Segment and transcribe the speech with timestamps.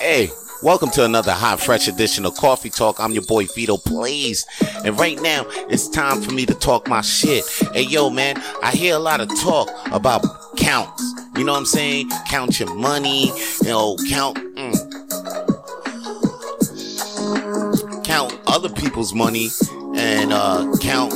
[0.00, 0.30] Hey,
[0.62, 3.00] welcome to another hot, fresh edition of Coffee Talk.
[3.00, 4.46] I'm your boy Vito Blaze,
[4.84, 7.44] And right now, it's time for me to talk my shit.
[7.72, 10.24] Hey, yo, man, I hear a lot of talk about
[10.56, 11.02] counts.
[11.36, 12.10] You know what I'm saying?
[12.28, 13.32] Count your money,
[13.62, 14.74] you know, count, mm,
[18.04, 19.48] count other people's money
[19.96, 21.12] and, uh, count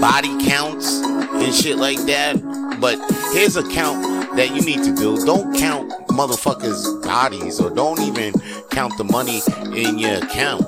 [0.00, 2.40] body counts and shit like that.
[2.80, 2.98] But
[3.32, 5.22] here's a count that you need to do.
[5.26, 8.32] Don't count motherfuckers' bodies or don't even
[8.70, 9.40] count the money
[9.76, 10.62] in your account.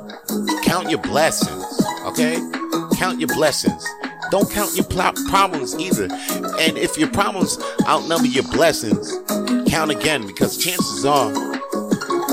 [0.64, 2.38] Count your blessings, okay?
[2.96, 3.86] Count your blessings.
[4.30, 6.04] Don't count your pl- problems either.
[6.58, 9.12] And if your problems outnumber your blessings,
[9.68, 11.30] count again because chances are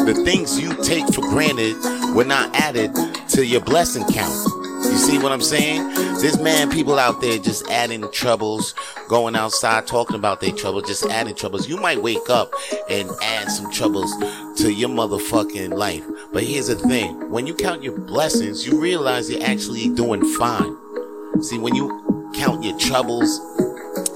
[0.05, 1.75] the things you take for granted
[2.15, 2.95] were not added
[3.29, 4.58] to your blessing count.
[4.99, 5.87] See what I'm saying?
[6.19, 8.75] This man people out there just adding troubles,
[9.07, 11.69] going outside talking about their trouble, just adding troubles.
[11.69, 12.51] You might wake up
[12.89, 14.13] and add some troubles
[14.57, 16.03] to your motherfucking life.
[16.33, 17.31] But here's the thing.
[17.31, 20.75] When you count your blessings, you realize you're actually doing fine.
[21.41, 23.39] See, when you count your troubles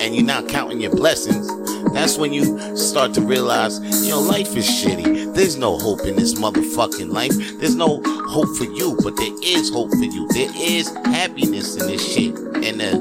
[0.03, 1.47] and you're not counting your blessings,
[1.93, 5.33] that's when you start to realize, your life is shitty.
[5.33, 7.31] There's no hope in this motherfucking life.
[7.59, 10.27] There's no hope for you, but there is hope for you.
[10.29, 12.35] There is happiness in this shit.
[12.37, 12.91] And uh,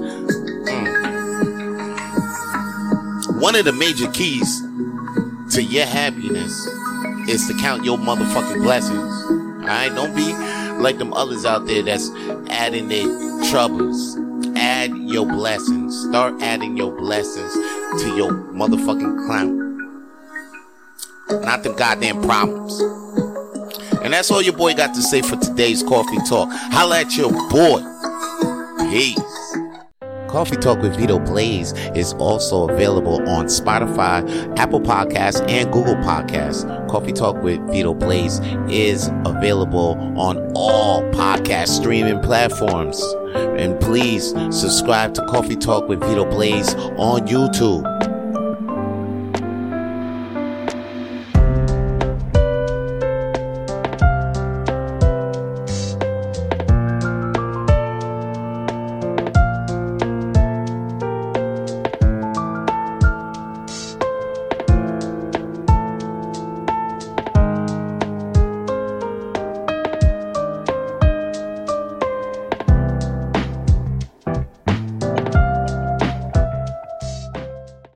[3.25, 3.41] mm.
[3.41, 4.63] one of the major keys
[5.55, 6.53] to your happiness
[7.29, 9.13] is to count your motherfucking blessings.
[9.63, 9.93] Alright?
[9.95, 10.33] Don't be
[10.81, 12.11] like them others out there that's
[12.49, 13.07] adding their
[13.51, 14.17] troubles.
[14.83, 16.09] Add your blessings.
[16.09, 17.53] Start adding your blessings
[18.03, 19.79] to your motherfucking clown.
[21.45, 22.81] Not the goddamn problems.
[24.03, 26.49] And that's all your boy got to say for today's coffee talk.
[26.51, 27.81] Holla at your boy.
[28.91, 29.32] Peace.
[30.33, 34.27] Coffee Talk with Vito Blaze is also available on Spotify,
[34.59, 36.65] Apple Podcasts, and Google Podcasts.
[36.89, 42.99] Coffee Talk with Vito Blaze is available on all podcast streaming platforms.
[43.35, 48.02] And please subscribe to Coffee Talk with Vito Blaze on YouTube.